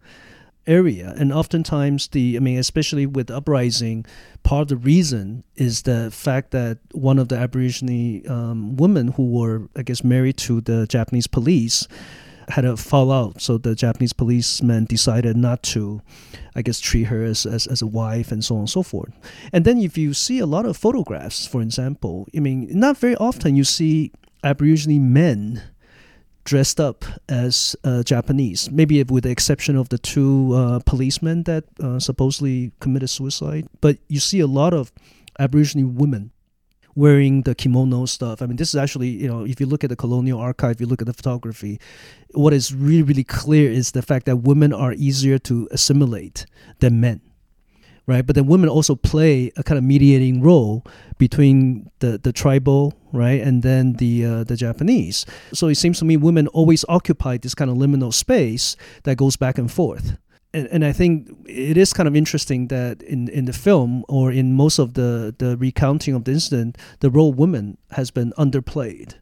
[0.69, 1.15] area.
[1.19, 4.07] And oftentimes, the I mean, especially with uprising,
[4.45, 9.31] part of the reason is the fact that one of the Aborigine um, women who
[9.31, 11.89] were, I guess, married to the Japanese police
[12.51, 13.41] had a fallout.
[13.41, 16.01] So the Japanese policemen decided not to,
[16.55, 19.13] I guess, treat her as, as, as a wife and so on and so forth.
[19.53, 23.17] And then if you see a lot of photographs, for example, I mean, not very
[23.17, 24.13] often you see
[24.45, 25.63] Aborigine men
[26.49, 31.65] dressed up as uh, Japanese, maybe with the exception of the two uh, policemen that
[31.79, 33.69] uh, supposedly committed suicide.
[33.83, 34.91] But you see a lot of
[35.39, 36.31] Aboriginal women
[36.95, 38.41] wearing the kimono stuff.
[38.41, 40.87] I mean, this is actually, you know, if you look at the colonial archive, you
[40.87, 41.79] look at the photography,
[42.33, 46.47] what is really, really clear is the fact that women are easier to assimilate
[46.81, 47.21] than men
[48.09, 48.27] right?
[48.27, 50.85] But then women also play a kind of mediating role
[51.19, 55.27] between the, the tribal, right, and then the uh, the Japanese.
[55.53, 59.37] So it seems to me women always occupy this kind of liminal space that goes
[59.37, 60.17] back and forth.
[60.55, 64.33] And, and I think it is kind of interesting that in, in the film or
[64.33, 69.17] in most of the, the recounting of the incident, the role women has been underplayed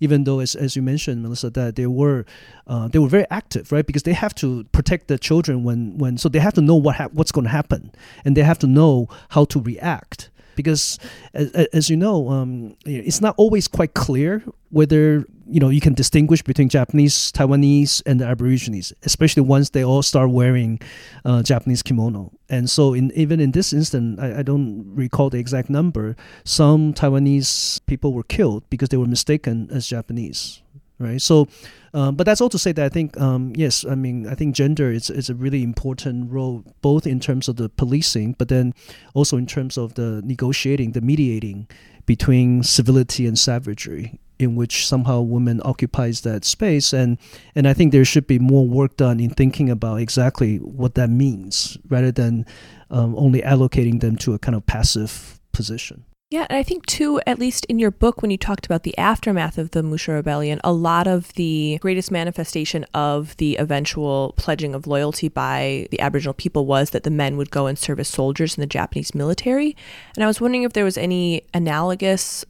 [0.00, 2.24] even though as, as you mentioned melissa that they were
[2.66, 3.86] uh, they were very active right?
[3.86, 6.96] Because they have to protect the children when when so they have to know what
[6.96, 7.92] ha- what's going to happen.
[8.24, 10.29] And they have to know how to react
[10.62, 10.98] because
[11.34, 15.94] as, as you know um, it's not always quite clear whether you know you can
[15.94, 20.80] distinguish between Japanese, Taiwanese, and the Aborigines, especially once they all start wearing
[21.24, 22.32] uh, Japanese kimono.
[22.48, 26.16] And so, in even in this instance, I, I, don't recall the exact number.
[26.44, 30.62] Some Taiwanese people were killed because they were mistaken as Japanese.
[31.00, 31.20] Right.
[31.20, 31.48] So,
[31.94, 34.54] um, but that's all to say that I think um, yes, I mean I think
[34.54, 38.74] gender is is a really important role both in terms of the policing, but then
[39.14, 41.68] also in terms of the negotiating, the mediating
[42.04, 47.16] between civility and savagery in which somehow women occupies that space and
[47.54, 51.08] and I think there should be more work done in thinking about exactly what that
[51.08, 52.44] means rather than
[52.90, 56.04] um, only allocating them to a kind of passive position.
[56.30, 58.96] Yeah, and I think too, at least in your book, when you talked about the
[58.96, 64.72] aftermath of the Musha Rebellion, a lot of the greatest manifestation of the eventual pledging
[64.72, 68.06] of loyalty by the Aboriginal people was that the men would go and serve as
[68.06, 69.76] soldiers in the Japanese military.
[70.14, 72.44] And I was wondering if there was any analogous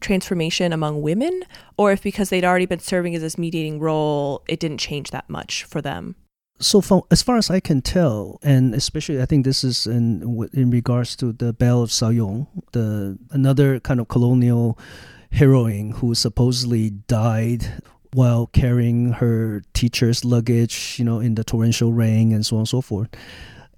[0.00, 1.44] transformation among women,
[1.78, 5.30] or if because they'd already been serving as this mediating role, it didn't change that
[5.30, 6.14] much for them.
[6.60, 10.48] So, from, as far as I can tell, and especially I think this is in
[10.52, 14.78] in regards to the Belle of Saoyong, the another kind of colonial
[15.32, 22.32] heroine who supposedly died while carrying her teacher's luggage, you know, in the torrential rain
[22.32, 23.08] and so on and so forth.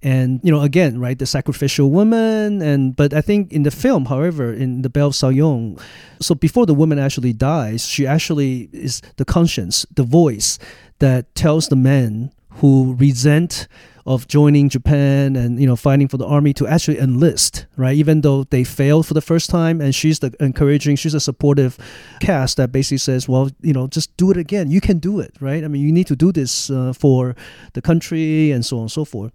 [0.03, 4.05] And you know again right the sacrificial woman and but i think in the film
[4.05, 5.81] however in the belle of saoyong
[6.21, 10.59] so before the woman actually dies she actually is the conscience the voice
[10.99, 13.69] that tells the men who resent
[14.07, 17.97] of joining Japan and you know fighting for the army to actually enlist, right?
[17.97, 21.77] Even though they failed for the first time, and she's the encouraging, she's a supportive
[22.21, 24.71] cast that basically says, well, you know, just do it again.
[24.71, 25.65] You can do it, right?
[25.65, 27.35] I mean, you need to do this uh, for
[27.73, 29.33] the country and so on and so forth.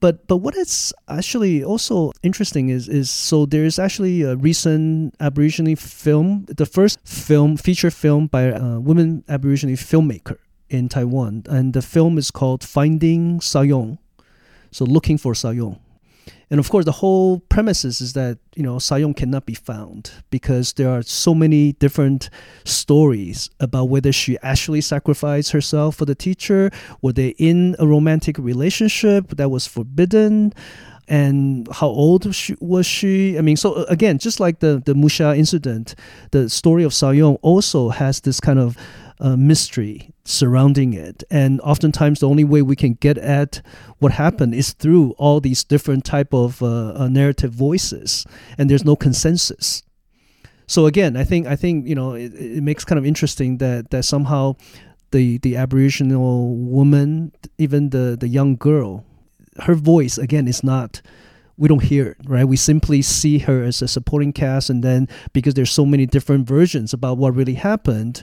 [0.00, 5.76] But but what is actually also interesting is is so there's actually a recent Aborigine
[5.76, 10.38] film, the first film feature film by a woman Aborigine filmmaker
[10.70, 13.98] in Taiwan, and the film is called Finding Sayong,
[14.70, 15.78] so looking for Sayong.
[16.50, 20.72] And of course, the whole premises is that you know Sayong cannot be found because
[20.74, 22.30] there are so many different
[22.64, 26.70] stories about whether she actually sacrificed herself for the teacher,
[27.02, 30.54] were they in a romantic relationship that was forbidden,
[31.06, 33.36] and how old she, was she?
[33.36, 35.94] I mean, so uh, again, just like the the Musha incident,
[36.30, 38.76] the story of Sayong also has this kind of
[39.20, 41.24] uh, mystery surrounding it.
[41.30, 43.62] And oftentimes, the only way we can get at
[43.98, 48.84] what happened is through all these different type of uh, uh, narrative voices, and there's
[48.84, 49.82] no consensus.
[50.66, 53.90] So again, I think I think you know it, it makes kind of interesting that
[53.90, 54.56] that somehow
[55.10, 59.04] the the Aboriginal woman, even the the young girl,
[59.60, 61.00] her voice again is not
[61.56, 62.44] we don't hear it, right?
[62.44, 66.46] We simply see her as a supporting cast, and then because there's so many different
[66.46, 68.22] versions about what really happened,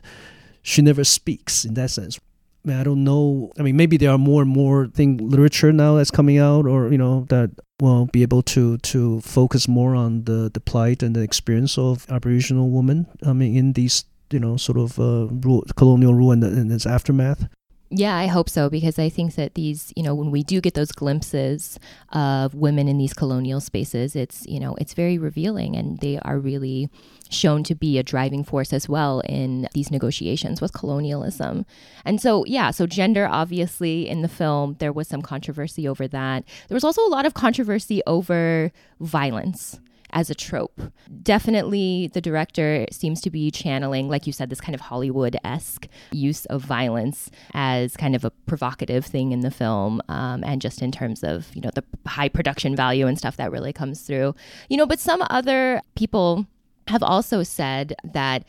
[0.65, 2.19] she never speaks in that sense.
[2.65, 3.51] I, mean, I don't know.
[3.59, 6.91] I mean, maybe there are more and more thing literature now that's coming out, or
[6.91, 11.15] you know, that will be able to to focus more on the the plight and
[11.15, 13.05] the experience of Aboriginal women.
[13.23, 16.87] I mean, in these you know sort of uh, rule, colonial rule and, and its
[16.87, 17.47] aftermath.
[17.91, 20.73] Yeah, I hope so because I think that these, you know, when we do get
[20.73, 25.99] those glimpses of women in these colonial spaces, it's, you know, it's very revealing and
[25.99, 26.89] they are really
[27.29, 31.65] shown to be a driving force as well in these negotiations with colonialism.
[32.03, 36.43] And so, yeah, so gender, obviously, in the film, there was some controversy over that.
[36.67, 39.79] There was also a lot of controversy over violence
[40.15, 40.81] as a trope.
[41.21, 45.87] Definitely, the director seems to be channeling, like you said, this kind of Hollywood esque
[46.11, 50.81] use of violence as kind of a provocative thing in the film, um, and just
[50.81, 54.33] in terms of you know the high production value and stuff that really comes through.
[54.69, 56.47] You know, but some other people
[56.87, 58.45] have also said that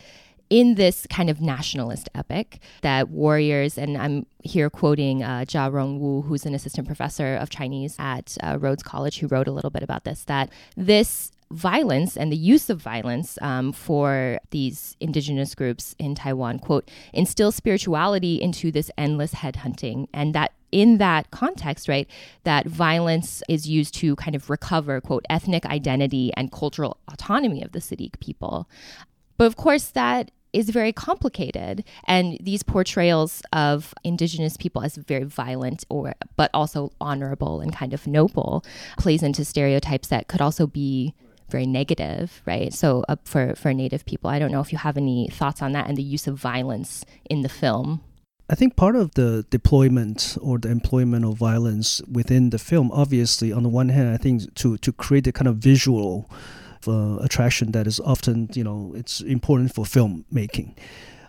[0.49, 6.23] in this kind of nationalist epic that warriors and i'm here quoting uh, Chia-rong Wu
[6.23, 9.83] who's an assistant professor of chinese at uh, rhodes college who wrote a little bit
[9.83, 15.95] about this that this violence and the use of violence um, for these indigenous groups
[15.99, 20.09] in Taiwan, quote, instill spirituality into this endless headhunting.
[20.13, 22.09] And that in that context, right,
[22.45, 27.73] that violence is used to kind of recover, quote, ethnic identity and cultural autonomy of
[27.73, 28.69] the Seediq people.
[29.39, 35.25] But of course, that is very complicated and these portrayals of indigenous people as very
[35.25, 38.65] violent or but also honorable and kind of noble
[38.97, 41.15] plays into stereotypes that could also be
[41.49, 42.73] very negative, right?
[42.73, 45.73] So uh, for for Native people, I don't know if you have any thoughts on
[45.73, 48.01] that and the use of violence in the film.
[48.49, 53.53] I think part of the deployment or the employment of violence within the film, obviously,
[53.53, 56.31] on the one hand, I think to to create a kind of visual
[56.87, 60.77] uh, attraction that is often, you know, it's important for filmmaking.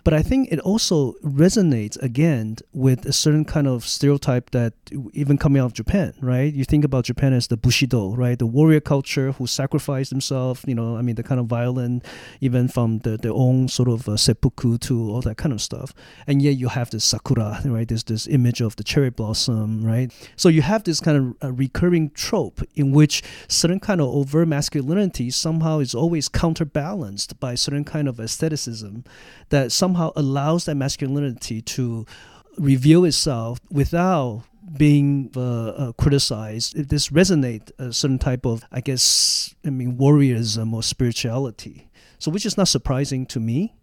[0.07, 4.71] But I think it also resonates again with a certain kind of stereotype that
[5.11, 6.53] even coming out of Japan, right?
[6.53, 8.39] You think about Japan as the Bushido, right?
[8.39, 12.05] The warrior culture who sacrifice themselves, you know, I mean, the kind of violent,
[12.39, 15.93] even from the, their own sort of uh, seppuku to all that kind of stuff.
[16.25, 17.85] And yet you have this sakura, right?
[17.85, 20.09] There's this image of the cherry blossom, right?
[20.37, 24.47] So you have this kind of uh, recurring trope in which certain kind of overt
[24.47, 29.03] masculinity somehow is always counterbalanced by certain kind of aestheticism
[29.49, 32.05] that somehow allows that masculinity to
[32.57, 34.43] reveal itself without
[34.77, 36.75] being uh, uh, criticized.
[36.75, 41.89] If this resonate a certain type of, I guess, I mean, warriorism or spirituality.
[42.19, 43.75] So, which is not surprising to me.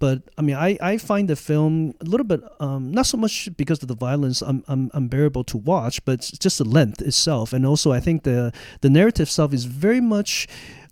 [0.00, 3.48] But I mean, I, I find the film a little bit um, not so much
[3.56, 7.92] because of the violence un, unbearable to watch, but just the length itself, and also
[7.92, 10.46] I think the the narrative itself is very much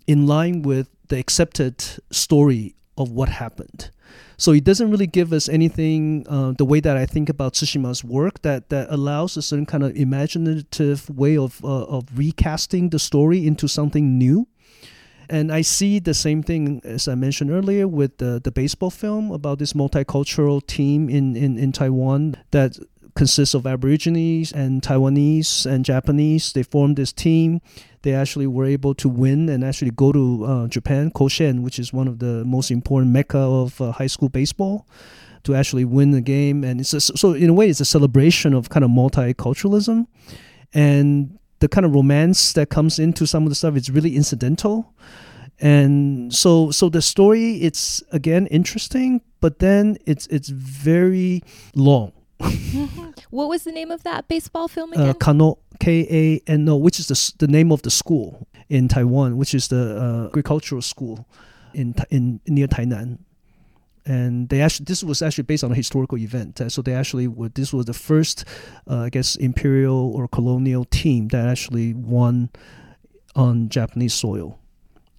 [0.07, 3.91] in line with the accepted story of what happened.
[4.37, 8.03] So it doesn't really give us anything uh, the way that I think about Tsushima's
[8.03, 12.99] work that, that allows a certain kind of imaginative way of, uh, of recasting the
[12.99, 14.47] story into something new.
[15.29, 19.31] And I see the same thing as I mentioned earlier with the, the baseball film
[19.31, 22.77] about this multicultural team in, in, in Taiwan that
[23.15, 26.53] consists of Aborigines and Taiwanese and Japanese.
[26.53, 27.61] They formed this team
[28.03, 31.91] they actually were able to win and actually go to uh, Japan, Koshien, which is
[31.91, 34.85] one of the most important mecca of uh, high school baseball,
[35.43, 36.63] to actually win the game.
[36.63, 40.07] And it's a, so in a way, it's a celebration of kind of multiculturalism,
[40.73, 44.93] and the kind of romance that comes into some of the stuff is really incidental.
[45.59, 51.41] And so, so the story it's again interesting, but then it's it's very
[51.73, 52.11] long.
[53.29, 55.09] What was the name of that baseball film uh, again?
[55.09, 58.87] Uh, Kano K A N O, which is the the name of the school in
[58.87, 61.27] Taiwan, which is the uh, agricultural school
[61.73, 63.19] in in near Tainan.
[64.05, 66.59] And they actually, this was actually based on a historical event.
[66.59, 68.43] Uh, so they actually were, this was the first,
[68.89, 72.49] uh, I guess, imperial or colonial team that actually won
[73.33, 74.59] on Japanese soil.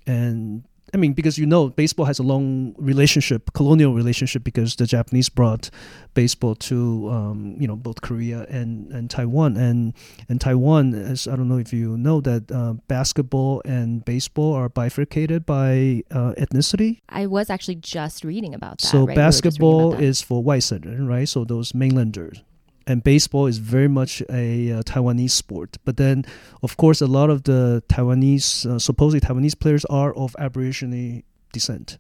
[0.07, 0.65] And
[0.95, 5.29] I mean, because you know, baseball has a long relationship, colonial relationship, because the Japanese
[5.29, 5.69] brought
[6.15, 9.57] baseball to, um, you know, both Korea and, and Taiwan.
[9.57, 9.93] And
[10.29, 14.69] and Taiwan, as I don't know if you know that uh, basketball and baseball are
[14.69, 17.01] bifurcated by uh, ethnicity.
[17.09, 18.87] I was actually just reading about that.
[18.87, 19.17] So right?
[19.17, 21.29] basketball is for waishengren, right?
[21.29, 22.43] So those mainlanders
[22.87, 25.79] and baseball is very much a uh, Taiwanese sport.
[25.85, 26.25] But then,
[26.63, 31.23] of course, a lot of the Taiwanese, uh, supposedly Taiwanese players are of Aborigine
[31.53, 31.99] descent.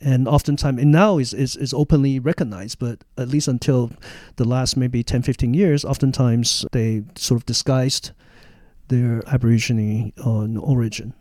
[0.00, 3.92] And oftentimes, and now is, is, is openly recognized, but at least until
[4.36, 8.10] the last maybe 10, 15 years, oftentimes they sort of disguised
[8.88, 11.14] their Aborigine uh, origin.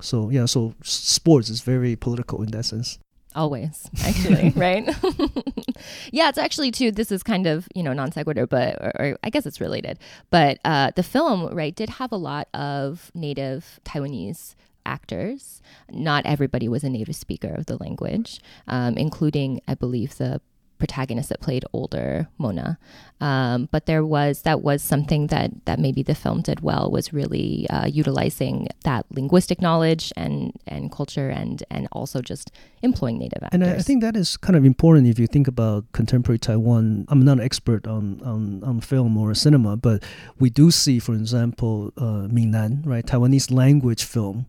[0.00, 2.98] So, yeah, so sports is very political in that sense
[3.34, 4.88] always actually right?
[6.12, 9.18] Yeah it's actually too this is kind of you know non sequitur but or, or
[9.24, 9.98] i guess it's related.
[10.30, 14.54] But uh, the film right did have a lot of native taiwanese
[14.84, 15.62] actors.
[15.90, 20.40] Not everybody was a native speaker of the language um, including i believe the
[20.82, 22.76] protagonist that played older Mona.
[23.20, 27.12] Um, but there was that was something that that maybe the film did well was
[27.12, 32.50] really uh, utilizing that linguistic knowledge and and culture and and also just
[32.82, 33.60] employing native actors.
[33.60, 37.06] And I, I think that is kind of important if you think about contemporary Taiwan.
[37.10, 40.02] I'm not an expert on on, on film or cinema, but
[40.40, 44.46] we do see, for example, uh, Minnan, right, Taiwanese language film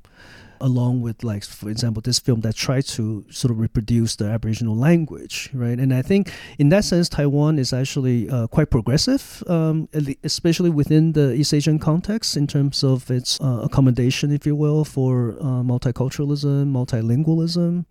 [0.62, 4.76] along with like for example this film that tried to sort of reproduce the aboriginal
[4.76, 5.80] language right?
[5.80, 9.90] And i think in that sense taiwan is actually uh, quite progressive um,
[10.24, 14.86] especially within the east asian context in terms of its uh, accommodation if you will
[14.86, 17.86] for uh, multiculturalism multilingualism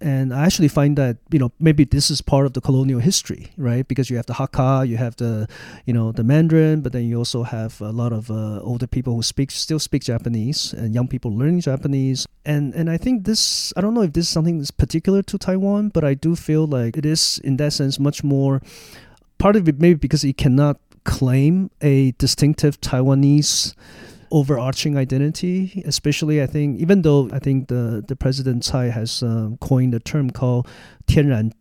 [0.00, 3.52] and I actually find that you know maybe this is part of the colonial history,
[3.56, 3.86] right?
[3.86, 5.48] Because you have the Hakka, you have the
[5.86, 9.14] you know the Mandarin, but then you also have a lot of uh, older people
[9.14, 12.26] who speak still speak Japanese and young people learning Japanese.
[12.44, 15.38] And and I think this I don't know if this is something that's particular to
[15.38, 18.60] Taiwan, but I do feel like it is in that sense much more.
[19.38, 23.74] Part of it maybe because it cannot claim a distinctive Taiwanese
[24.34, 29.56] overarching identity, especially I think even though I think the the President Tsai has um,
[29.58, 30.66] coined a term called
[31.06, 31.52] 天然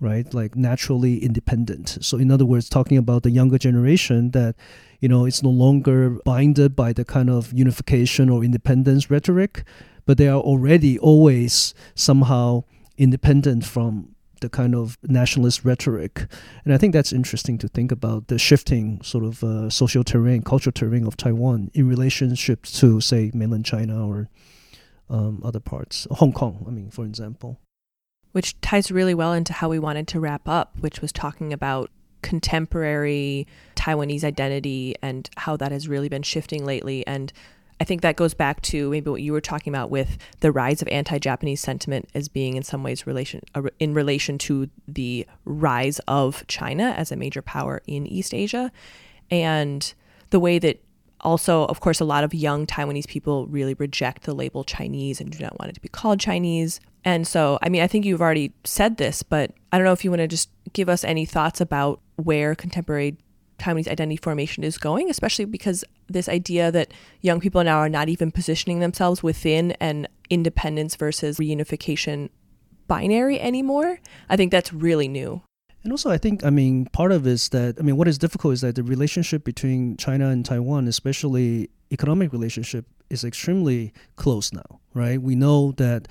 [0.00, 0.32] right?
[0.32, 1.98] Like naturally independent.
[2.00, 4.54] So in other words, talking about the younger generation that,
[5.00, 9.64] you know, it's no longer binded by the kind of unification or independence rhetoric,
[10.06, 12.62] but they are already always somehow
[12.96, 16.26] independent from the kind of nationalist rhetoric.
[16.64, 20.42] And I think that's interesting to think about the shifting sort of uh, social terrain,
[20.42, 24.28] cultural terrain of Taiwan in relationship to, say, mainland China or
[25.10, 27.58] um, other parts, Hong Kong, I mean, for example.
[28.32, 31.90] Which ties really well into how we wanted to wrap up, which was talking about
[32.20, 37.06] contemporary Taiwanese identity and how that has really been shifting lately.
[37.06, 37.32] And
[37.80, 40.82] I think that goes back to maybe what you were talking about with the rise
[40.82, 46.00] of anti-Japanese sentiment as being in some ways relation uh, in relation to the rise
[46.08, 48.72] of China as a major power in East Asia
[49.30, 49.94] and
[50.30, 50.82] the way that
[51.20, 55.30] also of course a lot of young Taiwanese people really reject the label Chinese and
[55.30, 56.80] do not want it to be called Chinese.
[57.04, 60.04] And so I mean I think you've already said this but I don't know if
[60.04, 63.16] you want to just give us any thoughts about where contemporary
[63.58, 68.08] Taiwanese identity formation is going, especially because this idea that young people now are not
[68.08, 72.30] even positioning themselves within an independence versus reunification
[72.86, 73.98] binary anymore.
[74.28, 75.42] I think that's really new.
[75.84, 78.54] And also, I think, I mean, part of is that, I mean, what is difficult
[78.54, 84.80] is that the relationship between China and Taiwan, especially economic relationship, is extremely close now,
[84.98, 85.20] right?
[85.20, 86.08] We know that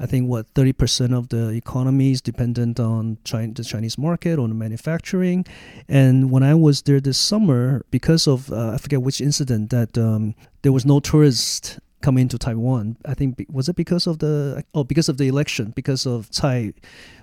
[0.00, 4.56] I think what 30% of the economy is dependent on China, the Chinese market, on
[4.56, 5.44] manufacturing.
[5.88, 9.98] And when I was there this summer, because of, uh, I forget which incident, that
[9.98, 12.96] um, there was no tourists coming to Taiwan.
[13.04, 16.72] I think was it because of the oh because of the election because of Tsai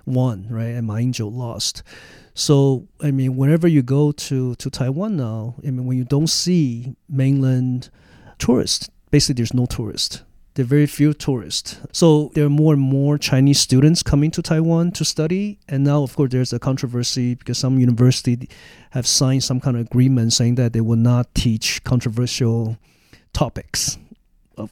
[0.04, 1.82] won right and Ma Ying-jeou lost.
[2.34, 6.28] So I mean, whenever you go to to Taiwan now, I mean, when you don't
[6.28, 7.88] see mainland
[8.38, 10.22] tourists, basically there's no tourists.
[10.56, 11.78] There are very few tourists.
[11.92, 15.58] So there are more and more Chinese students coming to Taiwan to study.
[15.68, 18.48] And now, of course, there's a controversy because some universities
[18.92, 22.78] have signed some kind of agreement saying that they will not teach controversial
[23.34, 23.98] topics,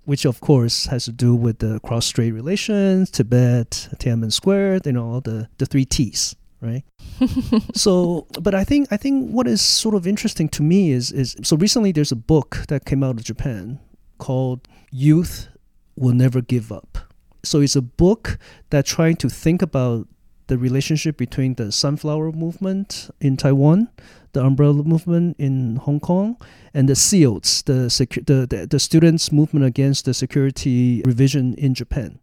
[0.07, 5.05] which of course has to do with the cross-strait relations, Tibet, Tiananmen Square, you know,
[5.05, 6.83] all the, the three T's, right?
[7.75, 11.37] so, but I think I think what is sort of interesting to me is is
[11.43, 13.81] so recently there's a book that came out of Japan
[14.17, 15.49] called Youth
[15.97, 16.99] Will Never Give Up.
[17.43, 18.39] So it's a book
[18.71, 20.09] that trying to think about
[20.47, 23.89] the relationship between the sunflower movement in Taiwan,
[24.33, 26.37] the umbrella movement in Hong Kong,
[26.73, 31.75] and the SEALDs, the, secu- the, the, the students' movement against the security revision in
[31.75, 32.19] Japan.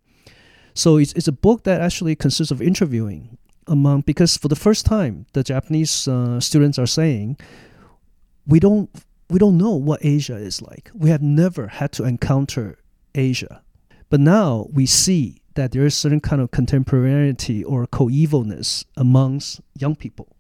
[0.74, 4.86] So it's, it's a book that actually consists of interviewing among because for the first
[4.86, 7.38] time the Japanese uh, students are saying
[8.48, 8.90] we don't
[9.30, 10.92] we don't know what Asia is like.
[10.94, 12.78] We have never had to encounter
[13.16, 13.64] Asia,
[14.10, 19.96] but now we see that there is certain kind of contemporaneity or coevalness amongst young
[19.96, 20.36] people,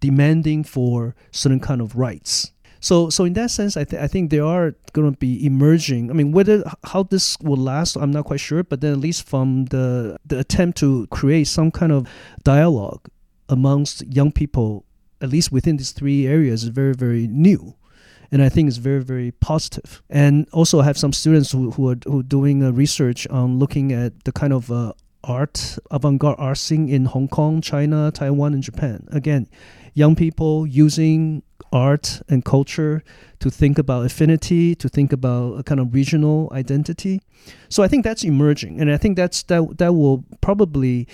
[0.00, 4.30] demanding for certain kind of rights so, so in that sense, I, th- I think
[4.30, 6.10] there are going to be emerging.
[6.10, 8.62] I mean, whether how this will last, I'm not quite sure.
[8.62, 12.06] But then, at least from the the attempt to create some kind of
[12.44, 13.08] dialogue
[13.48, 14.84] amongst young people,
[15.20, 17.74] at least within these three areas, is very very new,
[18.36, 20.02] and I think it's very very positive.
[20.10, 23.58] And also, I have some students who who are who are doing a research on
[23.58, 24.92] looking at the kind of uh,
[25.24, 29.08] art avant-garde art scene in Hong Kong, China, Taiwan, and Japan.
[29.10, 29.48] Again,
[29.94, 33.02] young people using art and culture
[33.40, 37.22] to think about affinity, to think about a kind of regional identity.
[37.70, 41.08] So I think that's emerging, and I think that's that that will probably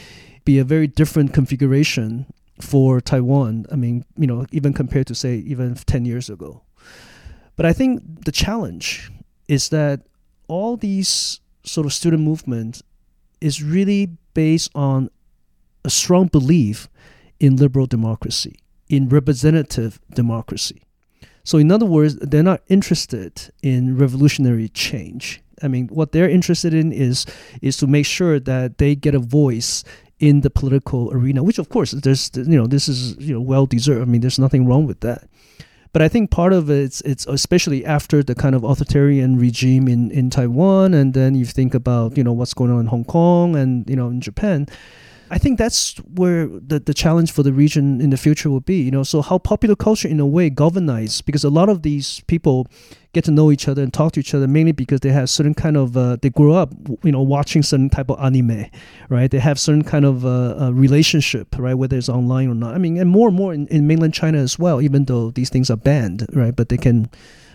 [0.45, 2.27] be a very different configuration
[2.61, 3.67] for Taiwan.
[3.71, 6.63] I mean, you know, even compared to say even 10 years ago.
[7.63, 9.13] But I think the challenge
[9.47, 10.01] is that
[10.49, 12.83] all these sort of student movement
[13.41, 15.11] is really based on
[15.85, 16.89] a strong belief
[17.39, 18.57] in liberal democracy
[18.89, 20.83] in representative democracy.
[21.45, 25.41] So, in other words, they're not interested in revolutionary change.
[25.63, 27.27] I mean, what they're interested in is
[27.63, 29.85] is to make sure that they get a voice
[30.19, 33.67] in the political arena, which of course there's you know this is you know well
[33.67, 34.03] deserved.
[34.03, 35.29] I mean, there's nothing wrong with that.
[35.93, 40.11] But I think part of it's it's especially after the kind of authoritarian regime in
[40.11, 43.57] in Taiwan, and then you think about you know what's going on in Hong Kong
[43.57, 44.67] and you know in Japan
[45.33, 48.83] I think that's where the, the challenge for the region in the future will be.
[48.83, 52.21] You know, so how popular culture in a way governs because a lot of these
[52.27, 52.67] people
[53.15, 55.55] get to know each other and talk to each other mainly because they have certain
[55.55, 58.67] kind of uh, they grew up you know watching certain type of anime
[59.09, 59.31] right?
[59.31, 61.75] They have certain kind of uh, relationship right?
[61.75, 62.75] Whether it's online or not.
[62.75, 65.49] I mean and more and more in, in mainland china as well even though these
[65.49, 66.55] things are banned right?
[66.55, 67.09] But they can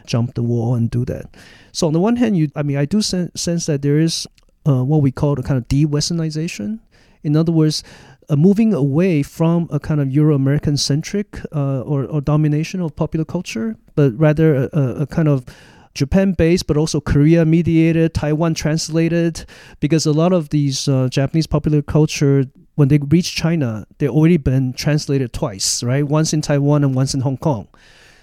[0.07, 1.25] jump the wall and do that.
[1.73, 4.25] So on the one hand you i mean i do sen- sense that there is
[4.67, 6.79] uh, what we call the kind of de-westernization
[7.23, 7.83] in other words,
[8.29, 12.95] uh, moving away from a kind of Euro American centric uh, or, or domination of
[12.95, 15.45] popular culture, but rather a, a kind of
[15.93, 19.45] Japan based, but also Korea mediated, Taiwan translated,
[19.79, 22.45] because a lot of these uh, Japanese popular culture,
[22.75, 26.03] when they reach China, they've already been translated twice, right?
[26.07, 27.67] Once in Taiwan and once in Hong Kong.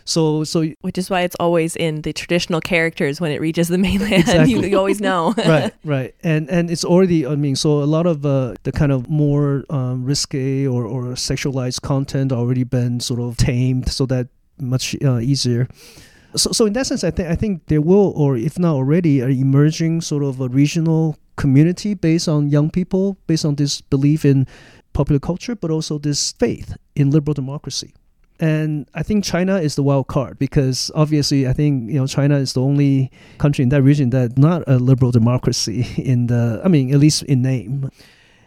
[0.05, 3.79] So, so which is why it's always in the traditional characters when it reaches the
[3.87, 4.13] mainland.
[4.13, 4.53] Exactly.
[4.53, 5.35] you, you, always know.
[5.47, 7.27] right, right, and and it's already.
[7.27, 11.05] I mean, so a lot of uh, the kind of more um, risque or or
[11.15, 14.29] sexualized content already been sort of tamed, so that
[14.59, 15.69] much uh, easier.
[16.37, 19.21] So, so in that sense, I think I think there will, or if not already,
[19.21, 24.25] an emerging sort of a regional community based on young people, based on this belief
[24.25, 24.47] in
[24.93, 27.95] popular culture, but also this faith in liberal democracy.
[28.41, 32.37] And I think China is the wild card because obviously I think you know China
[32.37, 36.68] is the only country in that region that not a liberal democracy in the I
[36.68, 37.91] mean at least in name.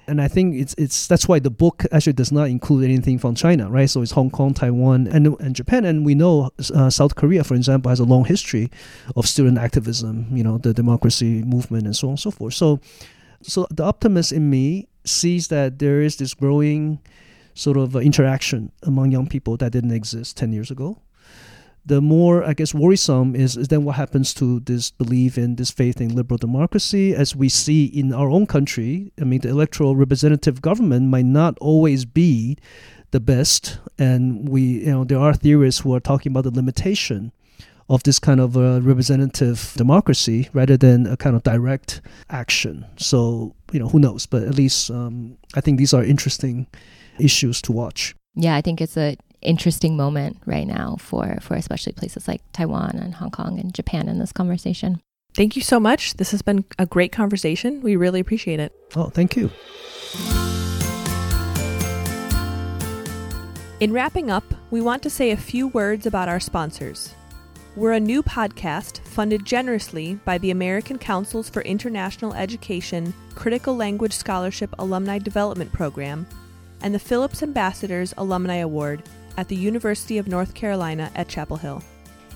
[0.09, 3.35] And I think it's it's that's why the book actually does not include anything from
[3.35, 3.89] China, right?
[3.89, 7.55] So it's Hong Kong, Taiwan, and and Japan, and we know uh, South Korea, for
[7.55, 8.71] example, has a long history
[9.17, 12.53] of student activism, you know, the democracy movement, and so on and so forth.
[12.53, 12.79] So,
[13.41, 16.99] so the optimist in me sees that there is this growing
[17.57, 21.01] sort of uh, interaction among young people that didn't exist 10 years ago.
[21.85, 25.71] The more, I guess, worrisome is, is then what happens to this belief in this
[25.71, 29.11] faith in liberal democracy, as we see in our own country.
[29.19, 32.57] I mean, the electoral representative government might not always be
[33.11, 37.31] the best, and we, you know, there are theorists who are talking about the limitation
[37.89, 42.85] of this kind of uh, representative democracy rather than a kind of direct action.
[42.97, 44.25] So, you know, who knows?
[44.25, 46.67] But at least um, I think these are interesting
[47.19, 48.15] issues to watch.
[48.35, 52.97] Yeah, I think it's an interesting moment right now for for especially places like Taiwan
[52.97, 55.01] and Hong Kong and Japan in this conversation.
[55.33, 56.15] Thank you so much.
[56.15, 57.81] This has been a great conversation.
[57.81, 58.73] We really appreciate it.
[58.95, 59.51] Oh, thank you.
[63.79, 67.13] In wrapping up, we want to say a few words about our sponsors.
[67.75, 74.13] We're a new podcast funded generously by the American Councils for International Education Critical Language
[74.13, 76.25] Scholarship Alumni Development Program
[76.81, 79.03] and the Phillips Ambassadors Alumni Award
[79.37, 81.83] at the University of North Carolina at Chapel Hill.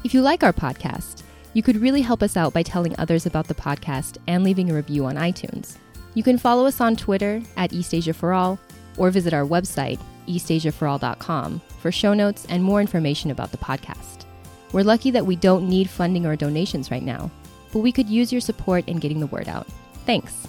[0.03, 1.23] If you like our podcast,
[1.53, 4.75] you could really help us out by telling others about the podcast and leaving a
[4.75, 5.77] review on iTunes.
[6.13, 8.59] You can follow us on Twitter at East Asia for All
[8.97, 14.25] or visit our website, eastasiaforall.com, for show notes and more information about the podcast.
[14.71, 17.31] We're lucky that we don't need funding or donations right now,
[17.71, 19.67] but we could use your support in getting the word out.
[20.05, 20.47] Thanks.